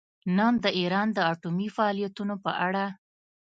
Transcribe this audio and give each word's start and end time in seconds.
نن 0.37 0.53
د 0.63 0.65
ایران 0.79 1.07
د 1.13 1.19
اټومي 1.31 1.67
فعالیتونو 1.75 2.35
په 2.43 2.51
اړه 2.65 2.85